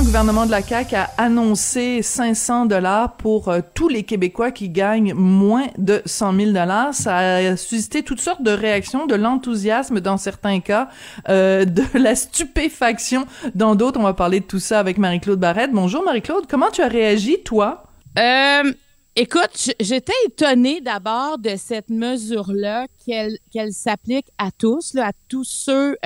[0.00, 4.70] le gouvernement de la CAQ a annoncé 500 dollars pour euh, tous les Québécois qui
[4.70, 10.00] gagnent moins de 100 000 dollars, ça a suscité toutes sortes de réactions, de l'enthousiasme
[10.00, 10.88] dans certains cas,
[11.28, 14.00] euh, de la stupéfaction dans d'autres.
[14.00, 15.72] On va parler de tout ça avec Marie-Claude Barrette.
[15.72, 17.84] Bonjour Marie-Claude, comment tu as réagi toi?
[18.18, 18.72] Euh,
[19.16, 25.96] écoute, j'étais étonnée d'abord de cette mesure-là, qu'elle s'applique à tous, à tous ceux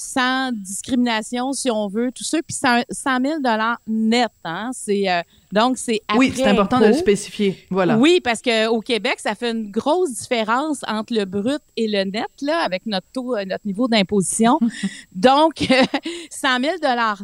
[0.00, 3.38] sans discrimination, si on veut, tous ceux, puis 100 000
[3.86, 5.10] net, hein, c'est...
[5.10, 7.66] Euh, donc, c'est Oui, c'est important de le spécifier.
[7.70, 7.98] Voilà.
[7.98, 12.30] Oui, parce qu'au Québec, ça fait une grosse différence entre le brut et le net,
[12.40, 14.58] là, avec notre taux, euh, notre niveau d'imposition.
[15.12, 15.66] Donc,
[16.30, 16.76] 100 000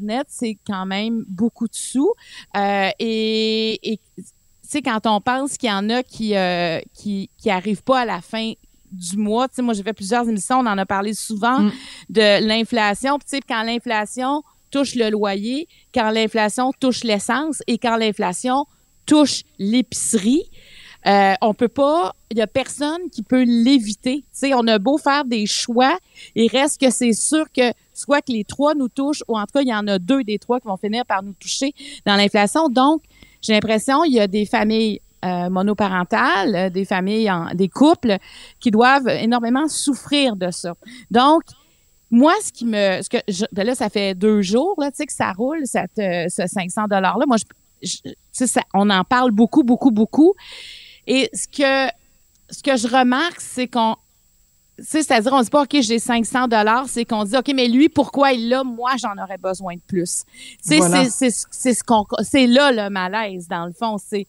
[0.02, 2.12] net, c'est quand même beaucoup de sous.
[2.56, 4.24] Euh, et, et tu
[4.72, 8.04] sais, quand on pense qu'il y en a qui, euh, qui, qui arrivent pas à
[8.04, 8.52] la fin
[8.92, 9.48] du mois.
[9.48, 11.72] Tu sais, moi, j'ai fait plusieurs émissions, on en a parlé souvent Mm.
[12.10, 13.18] de l'inflation.
[13.18, 18.66] Puis, tu sais, quand l'inflation touche le loyer, quand l'inflation touche l'essence et quand l'inflation
[19.06, 20.50] touche l'épicerie,
[21.06, 24.18] euh, on peut pas, il y a personne qui peut l'éviter.
[24.22, 25.96] Tu sais, on a beau faire des choix,
[26.34, 29.52] il reste que c'est sûr que soit que les trois nous touchent, ou en tout
[29.54, 31.72] cas, il y en a deux des trois qui vont finir par nous toucher
[32.04, 32.68] dans l'inflation.
[32.68, 33.02] Donc,
[33.40, 38.16] j'ai l'impression il y a des familles euh, monoparentales, euh, des familles, en- des couples
[38.60, 40.74] qui doivent énormément souffrir de ça.
[41.10, 41.42] Donc,
[42.10, 44.98] moi, ce qui me, ce que je, ben là, ça fait deux jours là, tu
[44.98, 47.24] sais, que ça roule, cette, euh, ce 500 dollars là.
[47.26, 50.34] Moi, je, je- tu sais, ça- on en parle beaucoup, beaucoup, beaucoup.
[51.06, 51.90] Et ce que,
[52.50, 53.96] ce que je remarque, c'est qu'on,
[54.78, 58.32] c'est-à-dire, on dit pas, OK, j'ai 500 dollars, c'est qu'on dit, OK, mais lui, pourquoi
[58.32, 58.62] il l'a?
[58.62, 60.24] Moi, j'en aurais besoin de plus.
[60.78, 61.04] Voilà.
[61.06, 63.96] c'est, c'est, c'est ce qu'on, c'est là le malaise, dans le fond.
[63.98, 64.26] C'est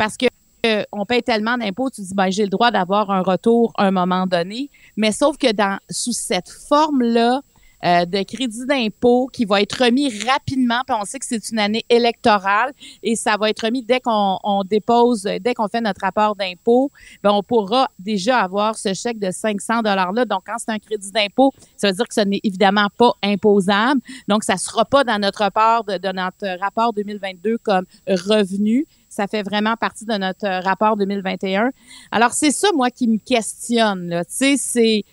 [0.00, 0.24] parce que
[0.64, 3.84] euh, on paye tellement d'impôts, tu dis, ben, j'ai le droit d'avoir un retour à
[3.84, 4.70] un moment donné.
[4.96, 7.42] Mais sauf que dans, sous cette forme-là,
[7.84, 11.58] euh, de crédit d'impôt qui va être remis rapidement, puis on sait que c'est une
[11.58, 16.02] année électorale et ça va être remis dès qu'on on dépose, dès qu'on fait notre
[16.02, 16.90] rapport d'impôt,
[17.22, 20.24] ben on pourra déjà avoir ce chèque de 500 dollars là.
[20.24, 24.00] Donc quand c'est un crédit d'impôt, ça veut dire que ce n'est évidemment pas imposable.
[24.28, 28.86] Donc ça sera pas dans notre rapport de, de notre rapport 2022 comme revenu.
[29.08, 31.70] Ça fait vraiment partie de notre rapport 2021.
[32.12, 34.22] Alors c'est ça moi qui me questionne.
[34.28, 35.04] Tu sais c'est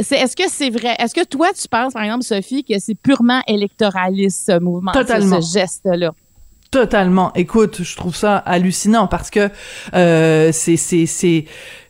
[0.00, 0.94] c'est, est-ce que c'est vrai?
[0.98, 4.98] Est-ce que toi, tu penses, par exemple, Sophie, que c'est purement électoraliste, ce mouvement, ce-
[5.00, 5.40] Totalement.
[5.40, 6.12] ce geste-là?
[6.70, 7.32] Totalement.
[7.34, 9.48] Écoute, je trouve ça hallucinant parce que
[9.94, 11.44] euh, c'est c'est c'est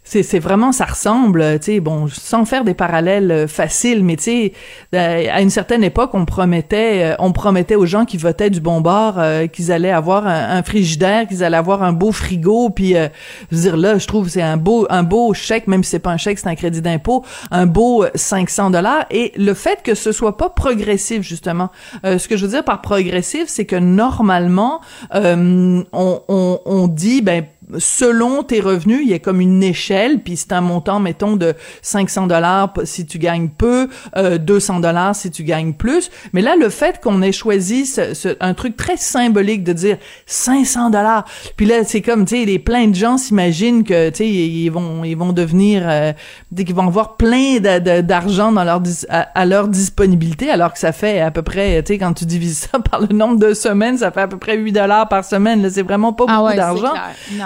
[0.05, 4.23] c'est vraiment ça ressemble, tu sais, bon, sans faire des parallèles euh, faciles, mais tu
[4.25, 4.53] sais,
[4.95, 8.61] euh, à une certaine époque, on promettait, euh, on promettait aux gens qui votaient du
[8.61, 12.97] bon bord euh, qu'ils allaient avoir un, frigidaire, qu'ils allaient avoir un beau frigo, puis
[12.97, 13.09] euh,
[13.51, 15.99] je veux dire là, je trouve c'est un beau un beau chèque, même si c'est
[15.99, 19.07] pas un chèque, c'est un crédit d'impôt, un beau 500 dollars.
[19.11, 21.71] Et le fait que ce soit pas progressif justement,
[22.05, 24.81] euh, ce que je veux dire par progressif, c'est que normalement,
[25.15, 27.45] euh, on, on, on dit ben
[27.79, 31.55] selon tes revenus, il y a comme une échelle, puis c'est un montant, mettons, de
[31.83, 36.11] 500 dollars si tu gagnes peu, euh, 200 dollars si tu gagnes plus.
[36.33, 39.97] Mais là, le fait qu'on ait choisi ce, ce- un truc très symbolique de dire
[40.27, 41.25] 500 dollars,
[41.57, 44.69] puis là, c'est comme, tu sais, les plein de gens s'imaginent que, tu sais, ils
[44.71, 46.13] vont, ils vont devenir, euh,
[46.57, 50.93] qu'ils vont avoir plein d'argent dans leur dis- à, à leur disponibilité, alors que ça
[50.93, 53.99] fait à peu près, tu sais, quand tu divises ça par le nombre de semaines,
[53.99, 55.63] ça fait à peu près 8 dollars par semaine.
[55.63, 56.93] Là, c'est vraiment pas beaucoup Ah ouais, c'est d'argent.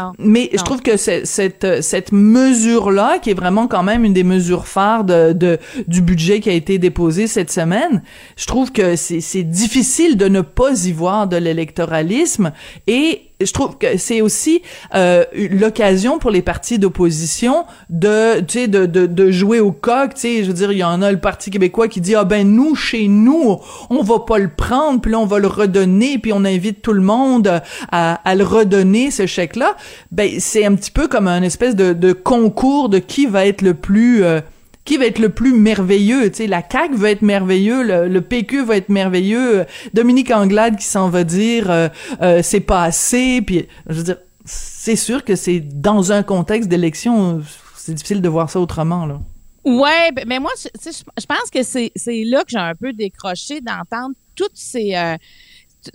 [0.08, 0.24] Non.
[0.26, 4.12] Mais je trouve que cette euh, cette mesure là, qui est vraiment quand même une
[4.12, 8.02] des mesures phares de, de du budget qui a été déposé cette semaine,
[8.36, 12.52] je trouve que c'est c'est difficile de ne pas y voir de l'électoralisme
[12.86, 14.62] et je trouve que c'est aussi
[14.94, 20.14] euh, l'occasion pour les partis d'opposition de tu sais de, de de jouer au coq,
[20.14, 22.24] tu sais, je veux dire il y en a le parti québécois qui dit ah
[22.24, 23.58] ben nous chez nous
[23.90, 26.92] on va pas le prendre puis là on va le redonner puis on invite tout
[26.92, 27.62] le monde
[27.92, 29.76] à, à le redonner ce chèque là.
[30.10, 33.62] Ben c'est un petit peu comme un espèce de, de concours de qui va être
[33.62, 34.40] le plus euh,
[34.88, 38.64] qui va être le plus merveilleux, tu sais, la CAQ va être merveilleux, le, PQ
[38.64, 41.88] va être merveilleux, Dominique Anglade qui s'en va dire euh,
[42.22, 46.70] euh, c'est pas assez, puis je veux dire, c'est sûr que c'est dans un contexte
[46.70, 47.42] d'élection,
[47.76, 49.20] c'est difficile de voir ça autrement, là.
[49.62, 51.92] Ouais, ben, mais moi, je- pense que c'est
[52.24, 55.16] là que j'ai un peu décroché d'entendre toutes ces euh,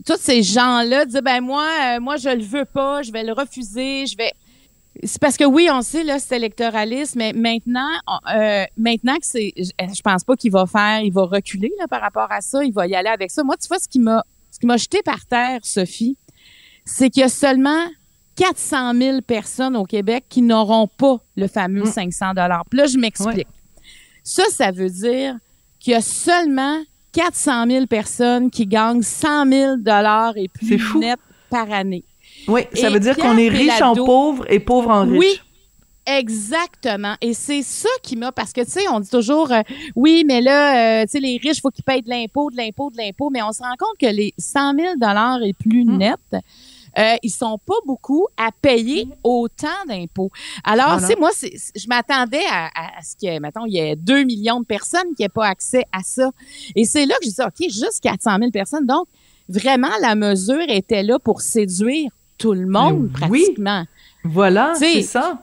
[0.05, 3.33] tous ces gens-là dire ben moi euh, moi je le veux pas, je vais le
[3.33, 4.33] refuser, je vais
[5.01, 7.89] c'est parce que oui, on sait là c'est électoraliste, mais maintenant
[8.35, 11.87] euh, maintenant que c'est je, je pense pas qu'il va faire, il va reculer là
[11.87, 13.43] par rapport à ça, il va y aller avec ça.
[13.43, 16.15] Moi, tu vois ce qui m'a ce qui m'a jeté par terre, Sophie,
[16.85, 17.87] c'est qu'il y a seulement
[18.35, 22.63] 400 000 personnes au Québec qui n'auront pas le fameux 500 dollars.
[22.71, 23.47] Là, je m'explique.
[24.23, 25.37] Ça, ça veut dire
[25.79, 26.81] qu'il y a seulement
[27.11, 31.19] 400 000 personnes qui gagnent 100 000 dollars et plus net
[31.49, 32.03] par année.
[32.47, 35.17] Oui, ça Et veut dire qu'on est riche en pauvre et pauvre en riche.
[35.19, 35.39] Oui,
[36.05, 37.15] exactement.
[37.21, 39.61] Et c'est ça qui m'a parce que tu sais, on dit toujours euh,
[39.95, 42.89] oui, mais là, euh, tu sais, les riches, faut qu'ils payent de l'impôt, de l'impôt,
[42.91, 45.97] de l'impôt, mais on se rend compte que les 100 000 dollars et plus Mm.
[45.97, 46.43] net.
[46.99, 50.29] Euh, ils sont pas beaucoup à payer autant d'impôts.
[50.63, 51.01] Alors, Voilà.
[51.01, 53.79] tu sais, moi, c'est- c'est- je m'attendais à, à- à ce que, mettons, il y
[53.79, 56.29] ait 2 millions de personnes qui n'aient pas accès à ça.
[56.75, 58.85] Et c'est là que je dis, OK, juste 400 000 personnes.
[58.85, 59.07] Donc,
[59.49, 62.11] vraiment, la mesure était là pour séduire
[62.43, 63.41] tout le monde, Mais oui.
[63.43, 63.85] pratiquement.
[64.23, 65.41] Voilà, c'est ça.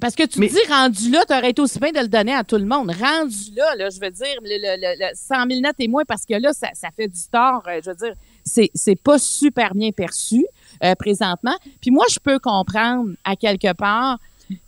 [0.00, 2.08] Parce que tu Mais- te dis, rendu là, tu aurais été aussi bien de le
[2.08, 2.90] donner à tout le monde.
[2.92, 6.04] Rendu là, là je veux dire, le, le, le, le 100 000 net et moins,
[6.06, 7.62] parce que là, ça, ça fait du tort.
[7.66, 10.46] euh, Je veux dire, c'est, c'est pas super bien perçu
[10.84, 11.56] euh, présentement.
[11.80, 14.18] Puis moi, je peux comprendre à quelque part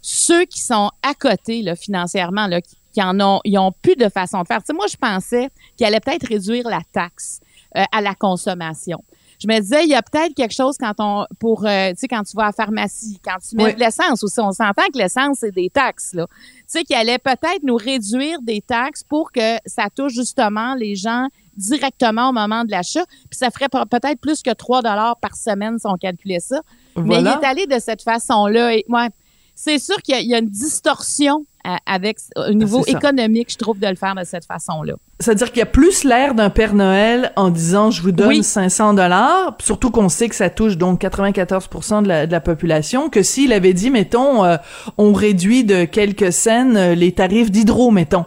[0.00, 3.94] ceux qui sont à côté là, financièrement, là, qui, qui en ont, ils ont plus
[3.94, 4.58] de façon de faire.
[4.58, 7.38] Tu sais, moi, je pensais qu'il allait peut-être réduire la taxe
[7.76, 9.02] euh, à la consommation.
[9.42, 12.08] Je me disais, il y a peut-être quelque chose quand on, pour, euh, tu sais,
[12.08, 13.74] quand tu vas à la pharmacie, quand tu mets Oui.
[13.74, 16.26] de l'essence aussi, on s'entend que l'essence, c'est des taxes, là.
[16.28, 20.94] Tu sais, qu'il allait peut-être nous réduire des taxes pour que ça touche justement les
[20.94, 23.04] gens directement au moment de l'achat.
[23.30, 26.60] Puis ça ferait pe- peut-être plus que 3 dollars par semaine si on calculait ça.
[26.96, 28.74] Mais il est allé de cette façon-là.
[28.76, 29.08] Et, ouais,
[29.54, 31.44] c'est sûr qu'il y, a- il y a une distorsion
[31.86, 34.94] avec au niveau Ah, économique, je trouve, de le faire de cette façon-là.
[35.18, 38.42] C'est-à-dire qu'il y a plus l'air d'un Père Noël en disant je vous donne Oui.
[38.42, 43.10] 500 dollars, surtout qu'on sait que ça touche donc 94% de la, de la population,
[43.10, 44.56] que s'il avait dit, mettons, euh,
[44.98, 48.24] on réduit de quelques cents euh, les tarifs d'hydro, mettons.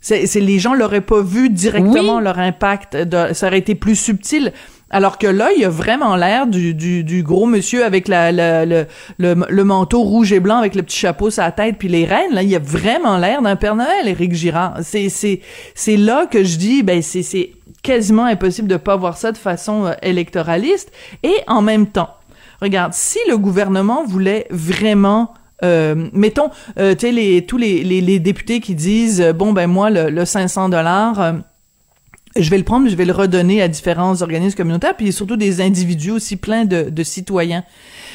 [0.00, 2.22] C'est- les gens l'auraient pas vu directement Oui.
[2.24, 4.52] leur impact, de- ça aurait été plus subtil.
[4.90, 10.02] Alors que là, il y a vraiment l'air du, du, gros monsieur avec le, manteau
[10.02, 12.32] rouge et blanc avec le petit chapeau sur la tête puis les rênes.
[12.32, 14.78] Là, il y a vraiment l'air d'un Père Noël, Éric Girard.
[14.82, 17.50] C'est, c'est, là que je dis, ben c'est,
[17.82, 20.92] quasiment impossible de pas voir ça de façon euh, électoraliste.
[21.22, 22.10] Et en même temps,
[22.60, 25.34] regarde, si le gouvernement voulait vraiment
[25.64, 29.66] euh, mettons, euh, tu sais, tous les, les, les députés qui disent, euh, bon, ben
[29.66, 31.34] moi, le, le 500 dollars,
[32.38, 35.60] je vais le prendre, je vais le redonner à différents organismes communautaires, puis surtout des
[35.60, 37.64] individus aussi pleins de, de citoyens.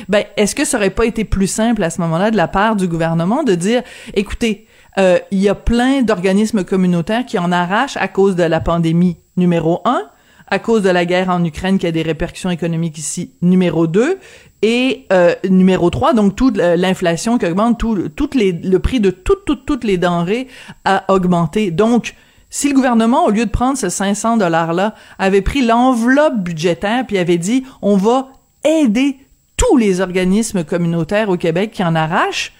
[0.09, 2.75] Ben, est-ce que ça aurait pas été plus simple à ce moment-là de la part
[2.75, 7.97] du gouvernement de dire, écoutez, euh, il y a plein d'organismes communautaires qui en arrachent
[7.97, 10.03] à cause de la pandémie, numéro un,
[10.47, 14.19] à cause de la guerre en Ukraine qui a des répercussions économiques ici, numéro 2,
[14.63, 19.09] et euh, numéro 3, donc toute l'inflation qui augmente, tout, toutes les, le prix de
[19.09, 20.47] toutes, toutes, toutes les denrées
[20.85, 21.71] a augmenté.
[21.71, 22.15] Donc,
[22.53, 27.17] si le gouvernement, au lieu de prendre ce 500 $-là, avait pris l'enveloppe budgétaire puis
[27.17, 28.27] avait dit, on va
[28.65, 29.17] aider
[29.55, 32.51] tous les organismes communautaires au Québec qui en arrachent,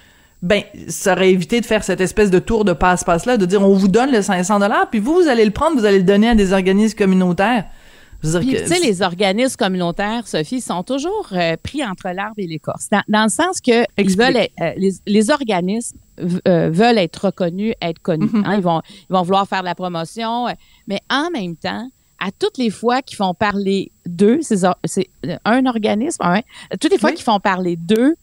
[0.41, 3.75] ben, ça aurait évité de faire cette espèce de tour de passe-passe-là, de dire, on
[3.75, 6.35] vous donne le 500 puis vous, vous allez le prendre, vous allez le donner à
[6.35, 7.65] des organismes communautaires.
[8.23, 12.87] Tu sais, les organismes communautaires, Sophie, sont toujours euh, pris entre l'arbre et l'écorce.
[12.91, 15.97] Dans, dans le sens que ils veulent euh, les, les organismes
[16.47, 18.29] euh, veulent être reconnus, être connus.
[18.31, 18.43] Mhm.
[18.45, 18.55] hein.
[18.55, 20.51] ils, vont, ils vont vouloir faire de la promotion, euh,
[20.87, 21.87] mais en même temps,
[22.19, 26.43] à toutes les fois qu'ils font parler d'eux, c'est euh, un organisme, ouais,
[26.79, 27.15] toutes les fois Oui.
[27.15, 28.15] qu'ils font parler d'eux,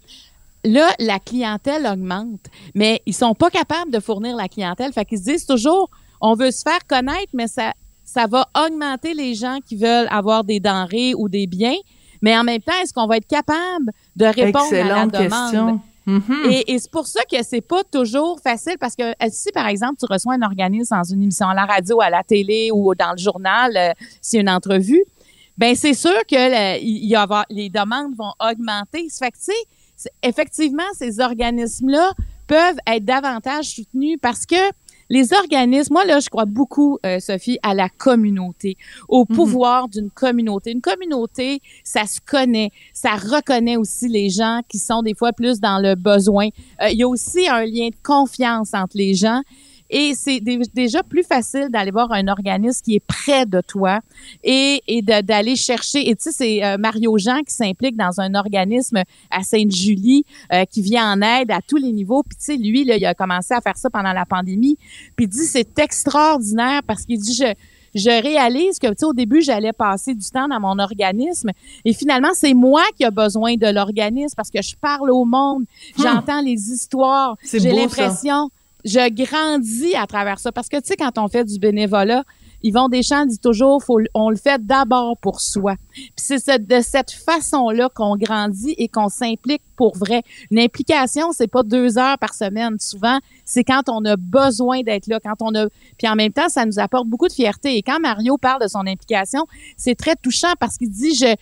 [0.64, 4.93] là, la clientèle augmente, mais ils sont pas capables de fournir la clientèle.
[4.93, 5.90] Fait qu'ils se disent toujours,
[6.21, 7.73] on veut se faire connaître, mais ça,
[8.05, 11.76] ça va augmenter les gens qui veulent avoir des denrées ou des biens,
[12.23, 15.50] Mais en même temps, est-ce qu'on va être capable de répondre Excellente à la demande?
[15.52, 15.81] question.
[16.09, 16.50] Mhm.
[16.67, 19.97] Et, c'est pour ça que c'est pas toujours facile parce que euh, si par exemple
[19.99, 23.12] tu reçois un organisme dans une émission à la radio, à la télé ou dans
[23.12, 25.05] le journal, euh, c'est une entrevue,
[25.59, 27.15] ben c'est sûr que y
[27.50, 29.07] les demandes vont augmenter.
[29.19, 29.53] Fait que tu
[29.97, 32.11] sais, effectivement ces organismes là
[32.47, 34.57] peuvent être davantage soutenus parce que
[35.09, 38.77] les organismes, moi là, je crois beaucoup, euh, Sophie, à la communauté,
[39.09, 40.73] au pouvoir d'une communauté.
[40.73, 45.61] Une communauté, ça se connaît, ça reconnaît aussi les gens qui sont des fois plus
[45.61, 46.49] dans le besoin.
[46.83, 49.43] Euh, il y a aussi un lien de confiance entre les gens.
[49.90, 54.00] Et c'est dé- déjà plus facile d'aller voir un organisme qui est près de toi
[54.45, 56.09] et, d'aller chercher.
[56.09, 60.64] Et tu sais, c'est euh, Mario Jean qui s'implique dans un organisme à Sainte-Julie euh,
[60.64, 62.23] qui vient en aide à tous les niveaux.
[62.23, 64.76] Puis tu sais, lui, là, il a commencé à faire ça pendant la pandémie.
[65.16, 67.54] Puis il dit c'est extraordinaire parce qu'il dit je
[67.95, 71.50] je réalise que tu sais au début j'allais passer du temps dans mon organisme
[71.85, 75.64] et finalement c'est moi qui a besoin de l'organisme parce que je parle au monde,
[75.99, 78.50] j'entends les histoires, j'ai l'impression
[78.85, 82.25] je grandis à travers ça parce que tu sais quand on fait du bénévolat
[82.64, 85.76] Yvon Deschamps dit toujours, faut, on le fait d'abord pour soi.
[85.92, 90.25] Puis c'est ce- de cette façon-là qu'on grandit et qu'on s'implique pour vrai.
[90.50, 92.76] Une implication, c'est pas deux heures par semaine.
[92.80, 95.68] Souvent, c'est quand on a besoin d'être là, quand on a.
[95.99, 97.76] Puis en même temps, ça nous apporte beaucoup de fierté.
[97.76, 101.32] Et quand Mario parle de son implication, c'est très touchant parce qu'il dit, je,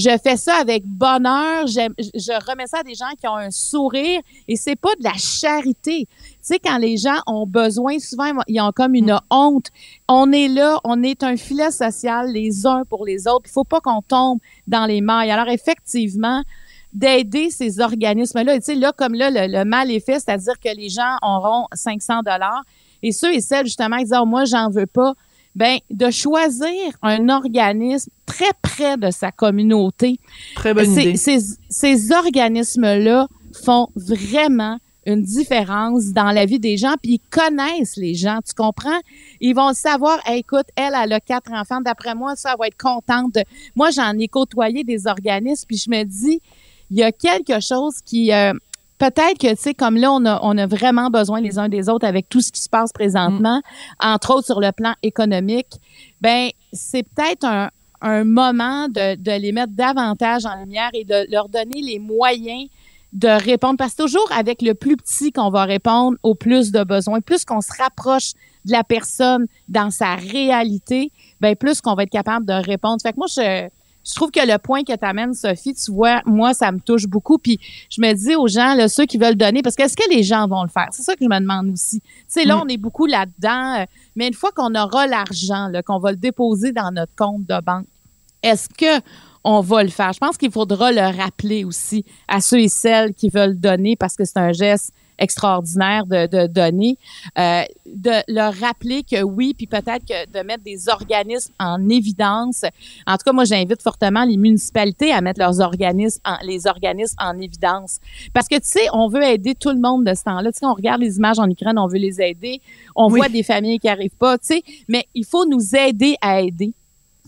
[0.00, 1.66] je fais ça avec bonheur.
[1.66, 5.14] Je, remets ça à des gens qui ont un sourire et c'est pas de la
[5.14, 6.06] charité.
[6.08, 9.66] Tu sais, quand les gens ont besoin, souvent, ils ont comme une honte.
[10.08, 13.44] On est là, on est un filet social les uns pour les autres.
[13.46, 15.30] Il faut pas qu'on tombe dans les mailles.
[15.30, 16.42] Alors, effectivement,
[16.92, 18.56] d'aider ces organismes-là.
[18.58, 21.66] Tu sais, là, comme là, le, le mal est fait, c'est-à-dire que les gens auront
[21.72, 22.64] 500 dollars.
[23.02, 25.14] Et ceux et celles, justement, qui disent, oh, moi, j'en veux pas.
[25.56, 26.68] Ben, de choisir
[27.02, 30.18] un organisme très près de sa communauté.
[30.54, 31.16] Très bonne Ces- idée.
[31.16, 31.38] Ces,
[31.68, 33.26] ces organismes-là
[33.64, 38.54] font vraiment une différence dans la vie des gens, puis ils connaissent les gens, tu
[38.54, 39.00] comprends?
[39.40, 42.76] Ils vont savoir, Hey, écoute, elle, elle a quatre enfants, d'après moi, ça va être
[42.76, 43.34] contente.
[43.34, 43.42] de-
[43.74, 46.40] Moi, j'en ai côtoyé des organismes, puis je me dis,
[46.90, 48.32] il y a quelque chose qui...
[48.32, 48.52] euh,
[49.00, 51.88] Peut-être que, tu sais, comme là, on a, on a vraiment besoin les uns des
[51.88, 53.62] autres avec tout ce qui se passe présentement,
[53.98, 55.80] entre autres sur le plan économique,
[56.20, 57.70] ben c'est peut-être un,
[58.02, 62.68] un moment de, de les mettre davantage en lumière et de leur donner les moyens
[63.14, 63.78] de répondre.
[63.78, 67.22] Parce que toujours avec le plus petit qu'on va répondre au plus de besoins.
[67.22, 68.32] Plus qu'on se rapproche
[68.66, 73.00] de la personne dans sa réalité, ben plus qu'on va être capable de répondre.
[73.02, 73.66] Fait que moi, je,
[74.04, 77.06] je trouve que le point que tu amènes, Sophie, tu vois, moi, ça me touche
[77.06, 77.38] beaucoup.
[77.38, 77.58] Puis
[77.90, 80.46] je me dis aux gens, là, ceux qui veulent donner, parce qu'est-ce que les gens
[80.48, 80.88] vont le faire?
[80.92, 82.00] C'est ça que je me demande aussi.
[82.00, 83.84] Tu sais, là, on est beaucoup là-dedans, euh,
[84.16, 87.86] mais une fois qu'on aura l'argent, qu'on va le déposer dans notre compte de banque,
[88.42, 89.04] est-ce que
[89.44, 90.12] on va le faire?
[90.12, 94.16] Je pense qu'il faudra le rappeler aussi à ceux et celles qui veulent donner parce
[94.16, 96.98] que c'est un geste extraordinaire de, de donner,
[97.38, 102.64] euh, de leur rappeler que oui, puis peut-être que de mettre des organismes en évidence.
[103.06, 107.16] En tout cas, moi, j'invite fortement les municipalités à mettre leurs organismes, en, les organismes
[107.20, 107.98] en évidence.
[108.32, 110.50] Parce que, tu sais, on veut aider tout le monde de ce temps-là.
[110.52, 112.60] Tu sais, on regarde les images en Ukraine, on veut les aider.
[112.96, 113.18] On Oui.
[113.20, 116.72] voit des familles qui arrivent pas, tu sais, mais il faut nous aider à aider.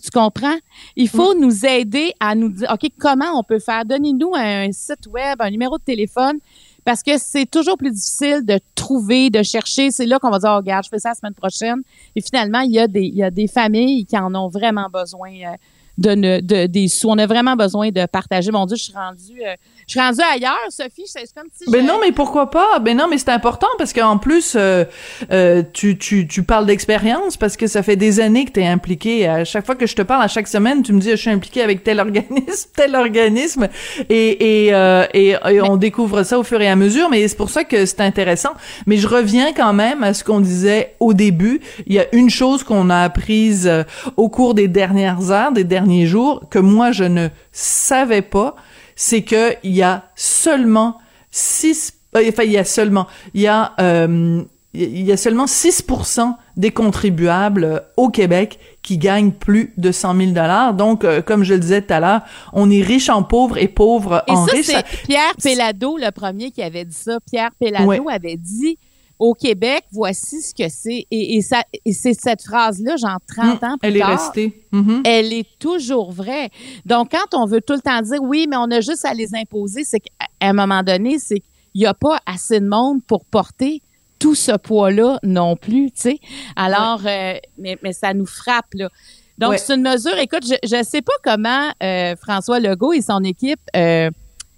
[0.03, 0.57] Tu comprends?
[0.97, 3.85] Il faut nous aider à nous dire, OK, comment on peut faire?
[3.85, 6.39] Donnez-nous un site web, un numéro de téléphone,
[6.85, 9.91] parce que c'est toujours plus difficile de trouver, de chercher.
[9.91, 11.81] C'est là qu'on va dire, oh, regarde, je fais ça la semaine prochaine.
[12.15, 14.87] Et finalement, il y a des, il y a des familles qui en ont vraiment
[14.91, 15.55] besoin euh,
[15.97, 17.09] de, ne- de- des sous.
[17.09, 18.51] On a vraiment besoin de partager.
[18.51, 19.55] Mon Dieu, je suis rendue, euh,
[19.87, 21.03] je suis rendue ailleurs, Sophie.
[21.05, 22.79] C'est comme si Ben non, mais pourquoi pas?
[22.79, 24.85] Ben non, mais c'est important parce qu'en plus, euh,
[25.31, 28.67] euh, tu, tu, tu parles d'expérience parce que ça fait des années que tu es
[28.67, 29.27] impliqué.
[29.27, 31.29] À chaque fois que je te parle, à chaque semaine, tu me dis, je suis
[31.29, 33.67] impliqué avec tel organisme, tel organisme,
[34.09, 37.37] et, et, euh, et, et on découvre ça au fur et à mesure, mais c'est
[37.37, 38.51] pour ça que c'est intéressant.
[38.87, 41.61] Mais je reviens quand même à ce qu'on disait au début.
[41.87, 43.83] Il y a une chose qu'on a apprise euh,
[44.17, 48.55] au cours des dernières heures, des derniers jours, que moi, je ne savais pas,
[48.95, 50.97] c'est que il y a seulement
[51.31, 54.43] six, euh, enfin il y a seulement, il y a euh,
[54.75, 60.15] il y a seulement 6% des contribuables euh, au Québec qui gagnent plus de 100
[60.17, 60.73] 000 dollars.
[60.73, 62.21] Donc, euh, comme je le disais tout à l'heure,
[62.53, 64.65] on est riche en pauvres et pauvres Et en ça, riches.
[64.65, 67.19] c'est Pierre Pellado, le premier qui avait dit ça.
[67.31, 67.99] Pierre Pellado Ouais.
[68.11, 68.79] avait dit
[69.23, 71.05] au Québec, voici ce que c'est.
[71.09, 74.65] Et, et, ça, et c'est cette phrase-là, genre 30 ans plus Elle est tard, restée.
[74.71, 75.01] Mhm.
[75.05, 76.49] elle est toujours vraie.
[76.85, 79.33] Donc, quand on veut tout le temps dire oui, mais on a juste à les
[79.33, 83.23] imposer, c'est qu'à un moment donné, c'est qu'il n'y a pas assez de monde pour
[83.23, 83.81] porter
[84.19, 86.19] tout ce poids-là non plus, tu sais.
[86.57, 88.89] Alors, euh, mais, mais ça nous frappe, là.
[89.37, 89.57] Donc, Ouais.
[89.57, 93.59] c'est une mesure, écoute, je ne sais pas comment euh, François Legault et son équipe
[93.75, 94.09] euh,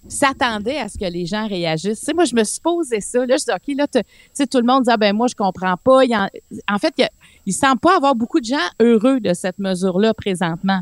[0.08, 2.00] s'attendaient à ce que les gens réagissent.
[2.00, 3.26] Tu sais, moi, je me suis posé ça.
[3.26, 4.00] Là, je dis, OK, là, tu
[4.34, 6.06] sais, tout le monde dit, ah, ben moi, je comprends pas.
[6.06, 6.94] Il en, fait,
[7.46, 10.82] il semble pas avoir beaucoup de gens heureux de cette mesure-là présentement.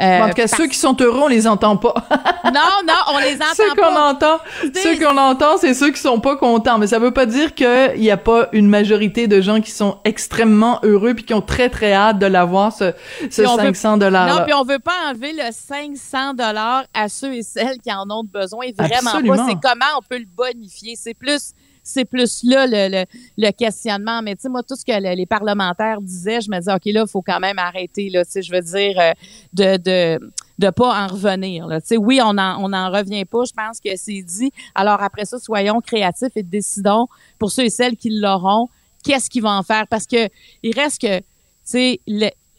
[0.00, 1.94] Euh, en tout cas, parce- ceux qui sont heureux, on les entend pas.
[2.44, 4.10] Non, non, on les entend ceux qu'on pas.
[4.10, 6.76] entend, Des- ceux qu'on entend, c'est ceux qui sont pas contents.
[6.78, 9.98] Mais ça veut pas dire qu'il y a pas une majorité de gens qui sont
[10.04, 12.92] extrêmement heureux puis qui ont très très hâte de l'avoir ce,
[13.30, 14.26] ce Puis on veut- 500 dollars.
[14.38, 18.08] Non, puis on veut pas enlever le 500 dollars à ceux et celles qui en
[18.10, 18.66] ont besoin.
[18.76, 19.36] Vraiment Absolument.
[19.36, 19.46] pas.
[19.48, 20.94] C'est comment on peut le bonifier?
[20.96, 21.52] C'est plus,
[21.82, 24.22] c'est plus là le, questionnement.
[24.22, 26.84] Mais tu sais, moi, tout ce que le- les parlementaires disaient, je me disais, OK,
[26.86, 28.08] là, il faut quand même arrêter.
[28.10, 29.12] Là, je veux dire, euh,
[29.52, 30.18] de,
[30.58, 31.66] de pas en revenir.
[31.98, 33.44] Oui, on en, on en revient pas.
[33.44, 34.52] Je pense que c'est dit.
[34.74, 37.06] Alors après ça, soyons créatifs et décidons
[37.38, 38.68] pour ceux et celles qui l'auront,
[39.04, 39.86] qu'est-ce qu'ils vont en faire?
[39.88, 40.28] Parce que
[40.62, 41.24] il reste que, tu
[41.64, 42.00] sais,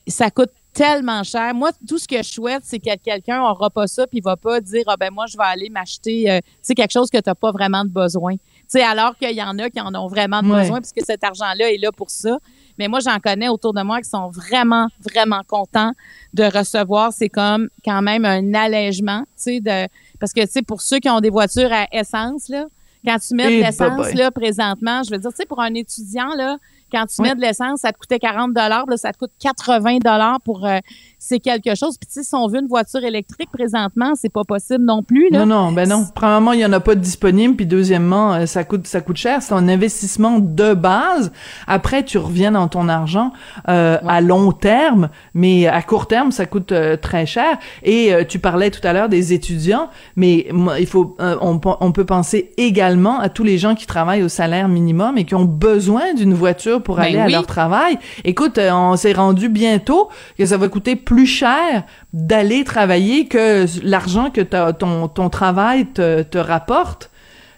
[0.08, 1.54] ça coûte tellement cher.
[1.54, 4.36] Moi, tout ce que je souhaite, c'est que quelqu'un n'aura pas ça puis il va
[4.36, 7.18] pas dire ah ben moi je vais aller m'acheter euh, tu sais quelque chose que
[7.18, 8.36] tu n'as pas vraiment de besoin.
[8.76, 10.62] Alors qu'il y en a qui en ont vraiment Ouais.
[10.62, 12.38] besoin puisque cet argent-là est là pour ça.
[12.80, 15.92] Mais moi j'en connais autour de moi qui sont vraiment vraiment contents
[16.34, 19.88] de recevoir, c'est comme quand même un allègement, tu sais de
[20.20, 22.66] parce que tu sais pour ceux qui ont des voitures à essence là,
[23.06, 24.14] quand tu mets Eh, de l'essence boboy.
[24.16, 26.58] là présentement, je veux dire tu sais pour un étudiant là,
[26.92, 29.98] quand tu mets de l'essence, ça te coûtait 40 dollars, là ça te coûte 80
[30.04, 30.80] dollars pour euh,
[31.26, 31.98] c'est quelque chose.
[31.98, 35.46] Puis si on veut une voiture électrique présentement, c'est pas possible non plus là.
[35.46, 36.06] Non, non, ben non.
[36.14, 39.16] Premièrement, il y en a pas de disponible, puis deuxièmement, euh, ça coûte, ça coûte
[39.16, 39.42] cher.
[39.42, 41.32] C'est un investissement de base.
[41.66, 43.32] Après, tu reviens dans ton argent
[43.70, 47.58] euh, à long terme, mais à court terme, ça coûte euh, très cher.
[47.84, 49.88] Et euh, tu parlais tout à l'heure des étudiants,
[50.18, 53.88] mais il faut, euh, on, pe- on peut penser également à tous les gens qui
[53.88, 57.48] travaillent au salaire minimum et qui ont besoin d'une voiture pour Ben aller à leur
[57.48, 57.98] travail.
[58.26, 64.30] Écoute, on s'est rendu bientôt que ça va coûter plus cher d'aller travailler que l'argent
[64.30, 67.10] que ton, ton travail te, te rapporte.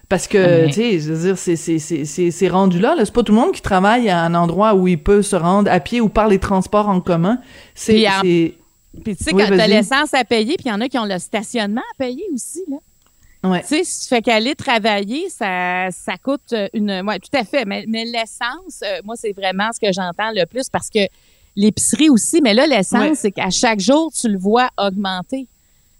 [0.08, 3.06] Parce que, tu sais, je veux dire, c'est, c'est, c'est, c'est, c'est rendu là, là.
[3.06, 5.72] C'est pas tout le monde qui travaille à un endroit où il peut se rendre
[5.72, 7.40] à pied ou par les transports en commun.
[7.74, 10.88] C'est, Puis tu sais Oui, quand t'as l'essence à payer, puis il y en a
[10.88, 13.50] qui ont le stationnement à payer aussi là.
[13.50, 13.64] ouais.
[13.68, 17.02] Tu sais, fais qu'aller travailler, ça, ça coûte une.
[17.06, 17.66] Ouais, tout à fait.
[17.66, 21.00] Mais, mais l'essence, euh, moi, c'est vraiment ce que j'entends le plus parce que
[21.56, 23.16] l'épicerie aussi, mais là, l'essence, Ouais.
[23.16, 25.48] c'est qu'à chaque jour, tu le vois augmenter.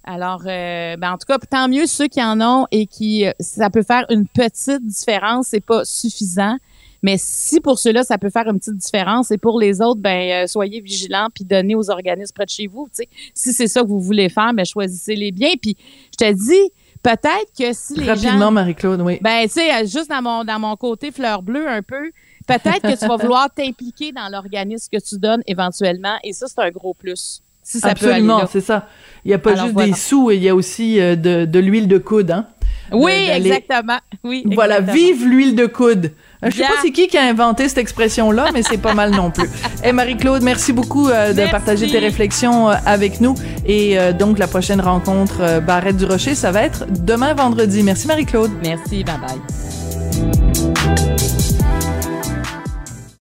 [0.04, 3.32] Alors, euh, ben, en tout cas, tant mieux ceux qui en ont et qui, euh,
[3.40, 6.58] ça peut faire une petite différence, c'est pas suffisant.
[7.02, 10.44] Mais si pour ceux-là, ça peut faire une petite différence, et pour les autres, ben
[10.44, 12.88] euh, soyez vigilants puis donnez aux organismes près de chez vous.
[12.88, 13.10] tu sais.
[13.34, 15.52] Si c'est ça que vous voulez faire, ben choisissez-les bien.
[15.62, 15.76] Puis
[16.12, 16.72] je te dis,
[17.06, 19.20] peut-être que si les gens Rapidement, Marie-Claude, oui.
[19.22, 22.12] ben, tu sais, juste dans mon, dans mon côté fleur bleue un peu,
[22.48, 26.16] peut-être que tu vas vouloir t'impliquer dans l'organisme que tu donnes éventuellement.
[26.24, 27.42] Et ça, c'est un gros plus.
[27.62, 28.88] Si ça Absolument, c'est ça.
[29.24, 29.90] Il y a pas Alors, juste voilà.
[29.90, 32.48] des sous, il y a aussi euh, de, de l'huile de coude, hein.
[32.92, 33.98] Oui, exactement.
[34.24, 35.08] Oui, Voilà, exactement.
[35.08, 36.12] vive l'huile de coude.
[36.46, 36.68] Je sais Bien.
[36.68, 39.50] pas c'est qui qui a inventé cette expression-là, mais c'est pas mal non plus.
[39.84, 41.52] Et Marie-Claude, merci beaucoup euh, de Merci.
[41.52, 43.36] partager tes réflexions euh, avec nous.
[43.66, 47.84] Et euh, donc, la prochaine rencontre Barrette du Rocher, ça va être demain vendredi.
[47.84, 48.52] Merci Marie-Claude.
[48.64, 50.45] Merci, bye bye.